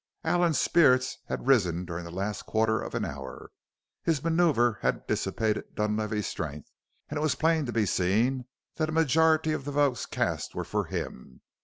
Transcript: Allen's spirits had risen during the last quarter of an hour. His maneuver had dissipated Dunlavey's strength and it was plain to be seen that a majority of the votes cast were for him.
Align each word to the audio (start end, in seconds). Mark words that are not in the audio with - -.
Allen's 0.23 0.57
spirits 0.57 1.19
had 1.27 1.45
risen 1.45 1.85
during 1.85 2.03
the 2.03 2.09
last 2.09 2.47
quarter 2.47 2.81
of 2.81 2.95
an 2.95 3.05
hour. 3.05 3.51
His 4.01 4.23
maneuver 4.23 4.79
had 4.81 5.05
dissipated 5.05 5.75
Dunlavey's 5.75 6.25
strength 6.25 6.71
and 7.09 7.19
it 7.19 7.21
was 7.21 7.35
plain 7.35 7.67
to 7.67 7.71
be 7.71 7.85
seen 7.85 8.45
that 8.77 8.89
a 8.89 8.93
majority 8.93 9.51
of 9.51 9.63
the 9.63 9.71
votes 9.71 10.07
cast 10.07 10.55
were 10.55 10.63
for 10.65 10.85
him. 10.85 11.41